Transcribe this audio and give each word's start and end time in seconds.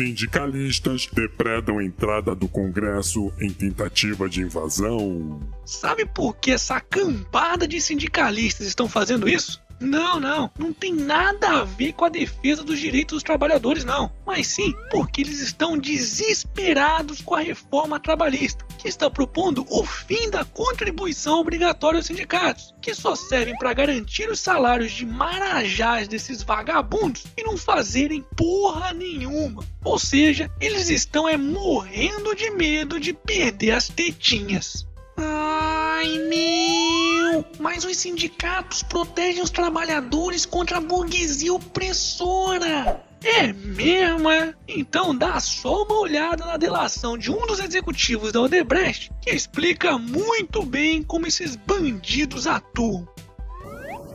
Sindicalistas 0.00 1.06
depredam 1.12 1.76
a 1.76 1.84
entrada 1.84 2.34
do 2.34 2.48
Congresso 2.48 3.30
em 3.38 3.50
tentativa 3.50 4.30
de 4.30 4.40
invasão. 4.40 5.38
Sabe 5.62 6.06
por 6.06 6.34
que 6.36 6.52
essa 6.52 6.80
cambada 6.80 7.68
de 7.68 7.78
sindicalistas 7.82 8.66
estão 8.66 8.88
fazendo 8.88 9.28
isso? 9.28 9.60
Não, 9.80 10.20
não, 10.20 10.50
não 10.58 10.74
tem 10.74 10.92
nada 10.92 11.48
a 11.48 11.64
ver 11.64 11.94
com 11.94 12.04
a 12.04 12.10
defesa 12.10 12.62
dos 12.62 12.78
direitos 12.78 13.14
dos 13.14 13.22
trabalhadores, 13.22 13.82
não. 13.82 14.12
Mas 14.26 14.46
sim 14.48 14.74
porque 14.90 15.22
eles 15.22 15.40
estão 15.40 15.78
desesperados 15.78 17.22
com 17.22 17.34
a 17.34 17.40
reforma 17.40 17.98
trabalhista, 17.98 18.62
que 18.78 18.88
está 18.88 19.08
propondo 19.08 19.66
o 19.70 19.82
fim 19.84 20.30
da 20.30 20.44
contribuição 20.44 21.40
obrigatória 21.40 21.98
aos 21.98 22.06
sindicatos, 22.06 22.74
que 22.82 22.94
só 22.94 23.14
servem 23.14 23.56
para 23.56 23.72
garantir 23.72 24.28
os 24.28 24.40
salários 24.40 24.92
de 24.92 25.06
marajás 25.06 26.06
desses 26.06 26.42
vagabundos 26.42 27.24
e 27.36 27.42
não 27.42 27.56
fazerem 27.56 28.22
porra 28.36 28.92
nenhuma. 28.92 29.64
Ou 29.82 29.98
seja, 29.98 30.50
eles 30.60 30.90
estão 30.90 31.26
é 31.26 31.38
morrendo 31.38 32.34
de 32.34 32.50
medo 32.50 33.00
de 33.00 33.14
perder 33.14 33.70
as 33.70 33.88
tetinhas. 33.88 34.86
Ai 35.16 36.18
meu! 36.28 36.69
Mas 37.58 37.84
os 37.84 37.96
sindicatos 37.96 38.82
protegem 38.82 39.42
os 39.42 39.50
trabalhadores 39.50 40.46
contra 40.46 40.78
a 40.78 40.80
burguesia 40.80 41.52
opressora! 41.54 43.04
É 43.22 43.52
mesmo, 43.52 44.30
é? 44.30 44.54
Então 44.66 45.14
dá 45.14 45.38
só 45.40 45.82
uma 45.82 46.00
olhada 46.00 46.46
na 46.46 46.56
delação 46.56 47.18
de 47.18 47.30
um 47.30 47.46
dos 47.46 47.60
executivos 47.60 48.32
da 48.32 48.40
Odebrecht 48.40 49.12
que 49.20 49.30
explica 49.30 49.98
muito 49.98 50.64
bem 50.64 51.02
como 51.02 51.26
esses 51.26 51.54
bandidos 51.54 52.46
atuam. 52.46 53.06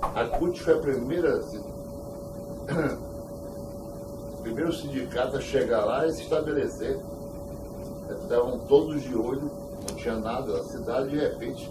A 0.02 0.26
CUT 0.26 0.60
foi 0.60 0.74
a 0.74 0.80
primeira. 0.80 1.40
primeiro 4.42 4.74
sindicato 4.74 5.38
a 5.38 5.42
chegar 5.42 5.86
lá 5.86 6.08
e 6.08 6.14
se 6.14 6.24
estabelecer. 6.24 6.98
Estavam 8.24 8.60
todos 8.68 9.04
de 9.04 9.16
olho 9.16 9.66
não 9.88 9.96
tinha 9.96 10.18
nada 10.18 10.58
na 10.58 10.64
cidade, 10.64 11.10
de 11.10 11.18
repente 11.18 11.70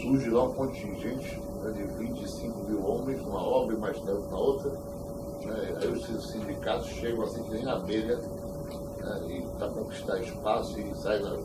surge 0.00 0.30
lá 0.30 0.44
um 0.44 0.54
contingente 0.54 1.40
né, 1.62 1.72
de 1.72 1.84
25 1.84 2.64
mil 2.64 2.84
homens 2.84 3.22
numa 3.22 3.42
obra 3.42 3.76
e 3.76 3.78
mais 3.78 3.98
tempo 4.00 4.28
na 4.30 4.36
outra. 4.36 4.70
Né, 4.70 5.78
aí 5.80 5.88
os 5.88 6.30
sindicatos 6.30 6.88
chegam 6.88 7.24
assim 7.24 7.42
que 7.44 7.50
nem 7.50 7.68
abelha 7.68 8.16
né, 8.16 9.46
para 9.58 9.68
conquistar 9.68 10.20
espaço 10.20 10.80
e 10.80 10.94
sai 10.96 11.18
na, 11.20 11.36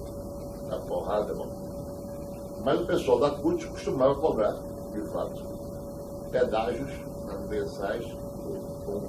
na 0.70 0.80
porrada. 0.80 1.34
Bom. 1.34 1.48
Mas 2.64 2.82
o 2.82 2.86
pessoal 2.86 3.20
da 3.20 3.32
CUT 3.32 3.68
costumava 3.68 4.16
cobrar, 4.16 4.56
de 4.94 5.02
fato, 5.12 5.44
pedágios 6.32 6.92
mensais, 7.50 8.06
como 8.86 9.08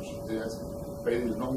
para 1.03 1.13
eles 1.13 1.37
não, 1.37 1.53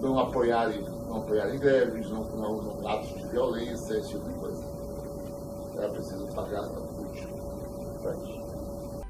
não 0.00 0.18
apoiarem 0.18 0.82
não 1.08 1.18
apoiarem 1.18 1.58
greves, 1.58 2.10
não, 2.10 2.24
não, 2.24 2.62
não 2.62 2.88
atos 2.88 3.14
de 3.14 3.26
violência, 3.28 3.94
esse 3.94 4.10
tipo 4.10 4.28
de 4.28 4.34
coisa. 4.34 4.73
Era 5.84 5.92
preciso 5.92 6.26
pagar 6.28 6.64
a 6.64 6.68
CUT 6.68 7.28
para 8.00 8.14
isso. 8.16 9.04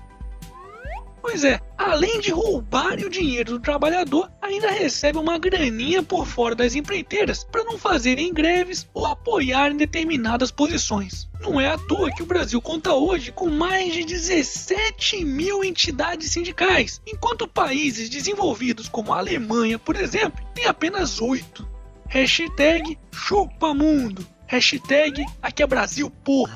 Pois 1.22 1.44
é, 1.44 1.60
além 1.78 2.20
de 2.20 2.32
roubarem 2.32 3.04
o 3.04 3.10
dinheiro 3.10 3.52
do 3.52 3.60
trabalhador, 3.60 4.28
ainda 4.42 4.72
recebe 4.72 5.16
uma 5.16 5.38
graninha 5.38 6.02
por 6.02 6.26
fora 6.26 6.52
das 6.56 6.74
empreiteiras 6.74 7.44
para 7.44 7.62
não 7.62 7.78
fazerem 7.78 8.34
greves 8.34 8.88
ou 8.92 9.06
apoiarem 9.06 9.76
determinadas 9.76 10.50
posições. 10.50 11.28
Não 11.40 11.60
é 11.60 11.68
à 11.68 11.78
toa 11.78 12.10
que 12.10 12.24
o 12.24 12.26
Brasil 12.26 12.60
conta 12.60 12.92
hoje 12.92 13.30
com 13.30 13.48
mais 13.48 13.94
de 13.94 14.04
17 14.04 15.24
mil 15.24 15.62
entidades 15.62 16.32
sindicais, 16.32 17.00
enquanto 17.06 17.46
países 17.46 18.10
desenvolvidos 18.10 18.88
como 18.88 19.12
a 19.12 19.18
Alemanha, 19.18 19.78
por 19.78 19.94
exemplo, 19.94 20.44
têm 20.52 20.66
apenas 20.66 21.20
oito. 21.20 21.64
Hashtag 22.08 22.98
chupamundo. 23.12 24.33
Hashtag 24.54 25.26
aqui 25.42 25.64
é 25.64 25.66
Brasil, 25.66 26.08
porra. 26.08 26.54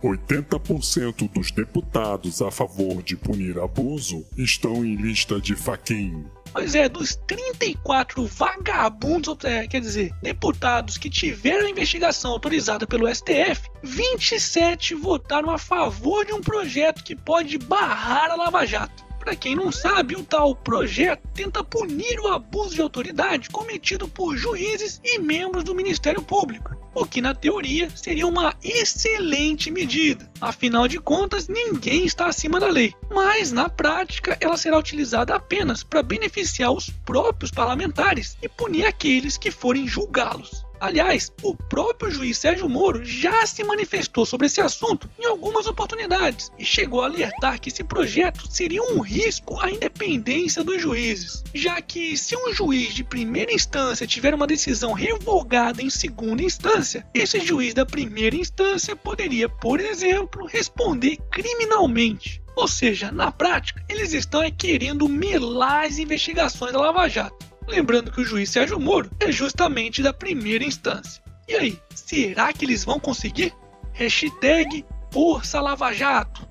80% 0.00 1.28
dos 1.32 1.50
deputados 1.50 2.40
a 2.40 2.48
favor 2.48 3.02
de 3.02 3.16
punir 3.16 3.58
abuso 3.58 4.24
estão 4.36 4.84
em 4.84 4.94
lista 4.94 5.40
de 5.40 5.56
faquinho. 5.56 6.30
Pois 6.52 6.76
é, 6.76 6.88
dos 6.88 7.16
34 7.26 8.24
vagabundos, 8.24 9.36
é, 9.42 9.66
quer 9.66 9.80
dizer, 9.80 10.14
deputados 10.22 10.96
que 10.96 11.10
tiveram 11.10 11.66
a 11.66 11.70
investigação 11.70 12.30
autorizada 12.30 12.86
pelo 12.86 13.12
STF, 13.12 13.68
27 13.82 14.94
votaram 14.94 15.50
a 15.50 15.58
favor 15.58 16.24
de 16.24 16.32
um 16.32 16.40
projeto 16.40 17.02
que 17.02 17.16
pode 17.16 17.58
barrar 17.58 18.30
a 18.30 18.36
Lava 18.36 18.64
Jato. 18.64 19.03
Para 19.24 19.34
quem 19.34 19.56
não 19.56 19.72
sabe, 19.72 20.14
o 20.14 20.22
tal 20.22 20.54
projeto 20.54 21.26
tenta 21.32 21.64
punir 21.64 22.20
o 22.20 22.28
abuso 22.28 22.74
de 22.74 22.82
autoridade 22.82 23.48
cometido 23.48 24.06
por 24.06 24.36
juízes 24.36 25.00
e 25.02 25.18
membros 25.18 25.64
do 25.64 25.74
Ministério 25.74 26.20
Público, 26.20 26.76
o 26.94 27.06
que 27.06 27.22
na 27.22 27.34
teoria 27.34 27.88
seria 27.96 28.26
uma 28.26 28.54
excelente 28.62 29.70
medida. 29.70 30.30
Afinal 30.38 30.86
de 30.86 31.00
contas, 31.00 31.48
ninguém 31.48 32.04
está 32.04 32.26
acima 32.26 32.60
da 32.60 32.68
lei, 32.68 32.92
mas 33.10 33.50
na 33.50 33.70
prática 33.70 34.36
ela 34.42 34.58
será 34.58 34.78
utilizada 34.78 35.34
apenas 35.34 35.82
para 35.82 36.02
beneficiar 36.02 36.70
os 36.70 36.90
próprios 36.90 37.50
parlamentares 37.50 38.36
e 38.42 38.48
punir 38.48 38.84
aqueles 38.84 39.38
que 39.38 39.50
forem 39.50 39.88
julgá-los. 39.88 40.63
Aliás, 40.80 41.32
o 41.42 41.54
próprio 41.54 42.10
juiz 42.10 42.38
Sérgio 42.38 42.68
Moro 42.68 43.04
já 43.04 43.46
se 43.46 43.64
manifestou 43.64 44.26
sobre 44.26 44.46
esse 44.46 44.60
assunto 44.60 45.08
em 45.18 45.24
algumas 45.24 45.66
oportunidades 45.66 46.50
e 46.58 46.64
chegou 46.64 47.02
a 47.02 47.06
alertar 47.06 47.60
que 47.60 47.68
esse 47.68 47.82
projeto 47.84 48.46
seria 48.50 48.82
um 48.82 49.00
risco 49.00 49.58
à 49.60 49.70
independência 49.70 50.62
dos 50.62 50.80
juízes, 50.80 51.42
já 51.54 51.80
que 51.80 52.16
se 52.16 52.36
um 52.36 52.52
juiz 52.52 52.94
de 52.94 53.04
primeira 53.04 53.52
instância 53.52 54.06
tiver 54.06 54.34
uma 54.34 54.46
decisão 54.46 54.92
revogada 54.92 55.82
em 55.82 55.90
segunda 55.90 56.42
instância, 56.42 57.06
esse 57.14 57.40
juiz 57.40 57.74
da 57.74 57.86
primeira 57.86 58.36
instância 58.36 58.96
poderia, 58.96 59.48
por 59.48 59.80
exemplo, 59.80 60.46
responder 60.46 61.18
criminalmente. 61.30 62.42
Ou 62.56 62.68
seja, 62.68 63.10
na 63.10 63.32
prática, 63.32 63.84
eles 63.88 64.12
estão 64.12 64.42
é 64.42 64.50
querendo 64.50 65.08
melar 65.08 65.86
as 65.86 65.98
investigações 65.98 66.72
da 66.72 66.80
Lava 66.80 67.08
Jato. 67.08 67.53
Lembrando 67.66 68.10
que 68.10 68.20
o 68.20 68.24
juiz 68.24 68.50
Sérgio 68.50 68.78
Moro 68.78 69.10
é 69.20 69.32
justamente 69.32 70.02
da 70.02 70.12
primeira 70.12 70.64
instância. 70.64 71.22
E 71.48 71.54
aí, 71.54 71.78
será 71.94 72.52
que 72.52 72.64
eles 72.64 72.84
vão 72.84 73.00
conseguir? 73.00 73.54
Hashtag 73.92 74.84
Força 75.10 75.60
Lava 75.60 75.92
Jato. 75.92 76.46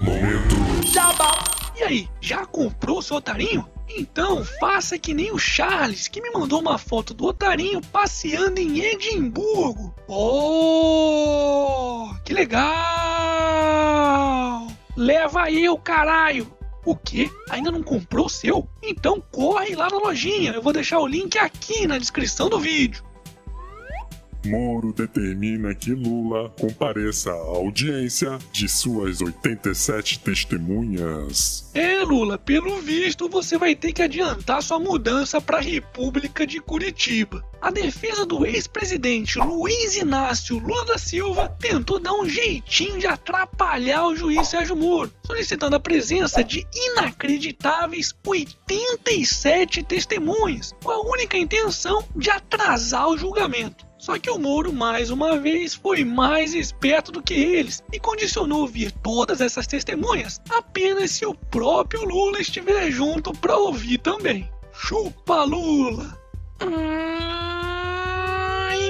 Momento. 0.00 0.54
E 1.76 1.82
aí, 1.82 2.08
já 2.20 2.46
comprou 2.46 3.02
seu 3.02 3.16
otarinho? 3.16 3.68
Então 3.88 4.44
faça 4.44 4.98
que 4.98 5.12
nem 5.12 5.32
o 5.32 5.38
Charles, 5.38 6.08
que 6.08 6.20
me 6.20 6.30
mandou 6.30 6.60
uma 6.60 6.78
foto 6.78 7.12
do 7.12 7.26
otarinho 7.26 7.80
passeando 7.80 8.60
em 8.60 8.80
Edimburgo. 8.80 9.94
Oh, 10.08 12.08
que 12.24 12.32
legal! 12.32 12.64
Leva 14.96 15.50
eu, 15.50 15.76
caralho! 15.76 16.50
O 16.84 16.94
que? 16.94 17.30
Ainda 17.50 17.70
não 17.70 17.82
comprou 17.82 18.26
o 18.26 18.30
seu? 18.30 18.68
Então 18.82 19.22
corre 19.32 19.74
lá 19.74 19.88
na 19.90 19.98
lojinha. 19.98 20.52
Eu 20.52 20.62
vou 20.62 20.72
deixar 20.72 20.98
o 20.98 21.06
link 21.06 21.38
aqui 21.38 21.86
na 21.86 21.98
descrição 21.98 22.48
do 22.48 22.60
vídeo. 22.60 23.02
Moro 24.44 24.92
determina 24.92 25.74
que 25.74 25.92
Lula 25.92 26.50
compareça 26.58 27.30
à 27.30 27.34
audiência 27.34 28.38
de 28.52 28.68
suas 28.68 29.20
87 29.20 30.18
testemunhas. 30.20 31.70
É, 31.74 32.02
Lula, 32.04 32.38
pelo 32.38 32.80
visto 32.80 33.28
você 33.28 33.58
vai 33.58 33.74
ter 33.74 33.92
que 33.92 34.02
adiantar 34.02 34.62
sua 34.62 34.78
mudança 34.78 35.40
para 35.40 35.58
a 35.58 35.62
República 35.62 36.46
de 36.46 36.60
Curitiba. 36.60 37.44
A 37.60 37.70
defesa 37.70 38.26
do 38.26 38.44
ex-presidente 38.44 39.38
Luiz 39.38 39.96
Inácio 39.96 40.58
Lula 40.58 40.84
da 40.84 40.98
Silva 40.98 41.48
tentou 41.58 41.98
dar 41.98 42.12
um 42.12 42.28
jeitinho 42.28 42.98
de 42.98 43.06
atrapalhar 43.06 44.06
o 44.06 44.14
juiz 44.14 44.48
Sérgio 44.48 44.76
Moro, 44.76 45.10
solicitando 45.26 45.74
a 45.74 45.80
presença 45.80 46.44
de 46.44 46.66
inacreditáveis 46.74 48.14
87 48.26 49.82
testemunhas, 49.82 50.74
com 50.82 50.90
a 50.90 51.00
única 51.10 51.38
intenção 51.38 52.04
de 52.14 52.28
atrasar 52.30 53.08
o 53.08 53.16
julgamento. 53.16 53.86
Só 54.04 54.18
que 54.18 54.28
o 54.28 54.38
Moro, 54.38 54.70
mais 54.70 55.08
uma 55.08 55.38
vez, 55.38 55.74
foi 55.74 56.04
mais 56.04 56.52
esperto 56.52 57.10
do 57.10 57.22
que 57.22 57.32
eles 57.32 57.82
e 57.90 57.98
condicionou 57.98 58.60
ouvir 58.60 58.92
todas 58.92 59.40
essas 59.40 59.66
testemunhas 59.66 60.42
apenas 60.50 61.12
se 61.12 61.24
o 61.24 61.32
próprio 61.34 62.04
Lula 62.04 62.38
estiver 62.38 62.90
junto 62.90 63.32
para 63.32 63.56
ouvir 63.56 63.96
também. 63.96 64.46
Chupa 64.74 65.44
Lula! 65.44 66.20
Ai 66.60 67.70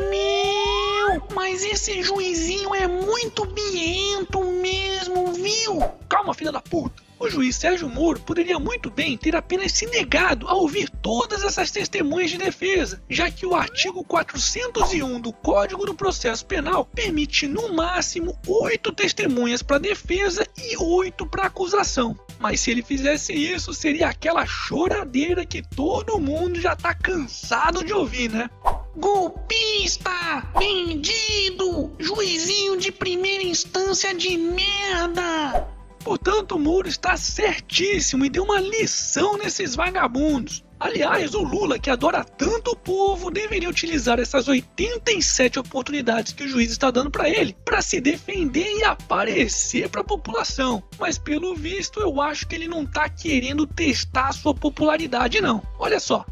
meu! 0.01 1.23
Mas 1.33 1.63
esse 1.63 2.03
juizinho 2.03 2.75
é 2.75 2.89
muito 2.89 3.45
biento 3.45 4.43
mesmo, 4.43 5.33
viu? 5.33 5.79
Calma, 6.09 6.35
filha 6.35 6.51
da 6.51 6.61
puta! 6.61 7.04
O 7.25 7.31
juiz 7.31 7.57
Sérgio 7.57 7.89
Moro 7.89 8.21
poderia 8.21 8.59
muito 8.59 8.91
bem 8.91 9.17
ter 9.17 9.35
apenas 9.35 9.73
se 9.73 9.87
negado 9.87 10.47
a 10.47 10.53
ouvir 10.53 10.91
todas 10.91 11.43
essas 11.43 11.71
testemunhas 11.71 12.31
de 12.31 12.37
defesa, 12.37 13.03
já 13.09 13.31
que 13.31 13.47
o 13.47 13.55
artigo 13.55 14.05
401 14.05 15.19
do 15.23 15.33
Código 15.33 15.87
do 15.87 15.95
Processo 15.95 16.45
Penal 16.45 16.85
permite 16.85 17.49
no 17.49 17.73
máximo 17.73 18.39
oito 18.47 18.93
testemunhas 18.93 19.63
para 19.63 19.79
defesa 19.79 20.47
e 20.59 20.77
oito 20.77 21.25
para 21.25 21.47
acusação. 21.47 22.15
Mas 22.39 22.61
se 22.61 22.71
ele 22.71 22.83
fizesse 22.83 23.33
isso, 23.33 23.73
seria 23.73 24.09
aquela 24.09 24.45
choradeira 24.45 25.47
que 25.47 25.63
todo 25.63 26.21
mundo 26.21 26.61
já 26.61 26.77
tá 26.77 26.93
cansado 26.93 27.83
de 27.83 27.95
ouvir, 27.95 28.31
né? 28.31 28.51
Golpista! 28.95 30.47
Vendido! 30.59 31.91
Juizinho 31.99 32.77
de 32.77 32.93
primeira 32.93 33.45
instância 33.45 34.13
de 34.13 34.37
merda! 34.37 35.74
Portanto, 36.05 36.57
o 36.57 36.59
Moro 36.59 36.87
está 36.87 37.17
certíssimo 37.17 38.27
e 38.27 38.29
deu 38.29 38.45
uma 38.45 38.61
lição 38.61 39.39
nesses 39.39 39.75
vagabundos. 39.75 40.63
Aliás, 40.79 41.35
o 41.35 41.43
Lula, 41.43 41.79
que 41.79 41.89
adora 41.89 42.23
tanto 42.23 42.73
o 42.73 42.77
povo, 42.77 43.31
deveria 43.31 43.71
utilizar 43.71 44.21
essas 44.21 44.47
87 44.47 45.59
oportunidades 45.59 46.35
que 46.35 46.45
o 46.45 46.49
juiz 46.49 46.71
está 46.71 46.91
dando 46.91 47.11
para 47.11 47.31
ele 47.31 47.57
para 47.65 47.81
se 47.81 48.03
defender 48.03 48.81
e 48.81 48.85
aparecer 48.85 49.89
para 49.89 50.03
a 50.03 50.05
população. 50.05 50.83
Mas 50.99 51.17
pelo 51.17 51.55
visto, 51.55 52.01
eu 52.01 52.21
acho 52.21 52.47
que 52.47 52.55
ele 52.55 52.69
não 52.69 52.83
está 52.83 53.09
querendo 53.09 53.67
testar 53.67 54.29
a 54.29 54.33
sua 54.33 54.55
popularidade 54.55 55.41
não. 55.41 55.63
Olha 55.79 55.99
só, 55.99 56.27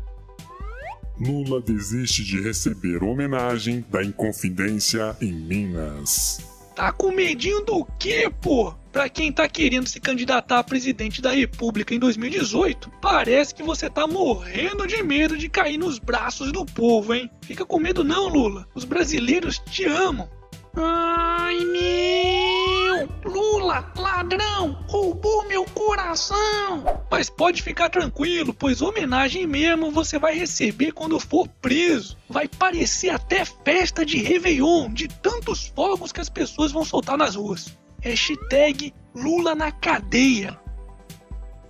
Lula 1.18 1.62
desiste 1.62 2.22
de 2.22 2.42
receber 2.42 3.02
homenagem 3.02 3.82
da 3.88 4.04
Inconfidência 4.04 5.16
em 5.20 5.32
Minas. 5.32 6.40
Tá 6.74 6.90
com 6.90 7.12
medinho 7.12 7.64
do 7.64 7.86
quê, 7.98 8.30
pô? 8.40 8.74
Pra 8.92 9.08
quem 9.08 9.32
tá 9.32 9.48
querendo 9.48 9.88
se 9.88 9.98
candidatar 9.98 10.58
a 10.58 10.64
presidente 10.64 11.22
da 11.22 11.30
República 11.30 11.94
em 11.94 11.98
2018, 11.98 12.92
parece 13.00 13.54
que 13.54 13.62
você 13.62 13.88
tá 13.88 14.06
morrendo 14.06 14.86
de 14.86 15.02
medo 15.02 15.36
de 15.38 15.48
cair 15.48 15.78
nos 15.78 15.98
braços 15.98 16.52
do 16.52 16.66
povo, 16.66 17.14
hein? 17.14 17.30
Fica 17.40 17.64
com 17.64 17.80
medo 17.80 18.04
não, 18.04 18.28
Lula. 18.28 18.68
Os 18.74 18.84
brasileiros 18.84 19.58
te 19.70 19.86
amam. 19.86 20.28
Ai 20.76 21.58
meu! 21.64 23.08
Lula, 23.24 23.90
ladrão, 23.96 24.84
roubou 24.86 25.46
meu 25.48 25.64
coração! 25.64 26.84
Mas 27.10 27.30
pode 27.30 27.62
ficar 27.62 27.88
tranquilo, 27.88 28.52
pois 28.52 28.82
homenagem 28.82 29.46
mesmo 29.46 29.90
você 29.90 30.18
vai 30.18 30.34
receber 30.34 30.92
quando 30.92 31.18
for 31.18 31.48
preso. 31.60 32.16
Vai 32.28 32.46
parecer 32.46 33.08
até 33.08 33.44
festa 33.44 34.04
de 34.04 34.18
Réveillon, 34.18 34.92
de 34.92 35.08
tantos 35.08 35.66
fogos 35.74 36.12
que 36.12 36.20
as 36.20 36.28
pessoas 36.28 36.72
vão 36.72 36.84
soltar 36.84 37.16
nas 37.16 37.36
ruas. 37.36 37.74
Hashtag 38.02 38.92
Lula 39.14 39.54
na 39.54 39.72
cadeia. 39.72 40.58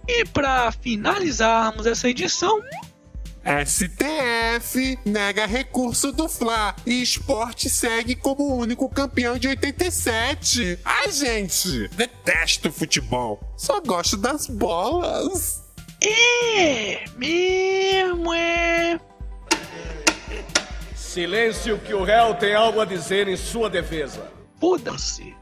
E 0.08 0.24
para 0.24 0.72
finalizarmos 0.72 1.86
essa 1.86 2.08
edição, 2.08 2.60
STF 3.44 4.98
nega 5.04 5.46
recurso 5.46 6.12
do 6.12 6.28
Fla 6.28 6.74
e 6.86 7.02
esporte 7.02 7.68
segue 7.68 8.14
como 8.14 8.44
o 8.44 8.56
único 8.56 8.88
campeão 8.88 9.36
de 9.36 9.48
87. 9.48 10.78
Ai, 10.84 11.10
gente, 11.10 11.88
detesto 11.88 12.72
futebol. 12.72 13.40
Só 13.56 13.80
gosto 13.80 14.16
das 14.16 14.46
bolas. 14.46 15.62
É, 16.00 17.04
mesmo 17.16 18.32
é. 18.32 18.98
Silêncio 20.94 21.78
que 21.78 21.92
o 21.92 22.02
réu 22.02 22.34
tem 22.34 22.54
algo 22.54 22.80
a 22.80 22.84
dizer 22.84 23.28
em 23.28 23.36
sua 23.36 23.68
defesa. 23.68 24.32
Foda-se. 24.58 25.41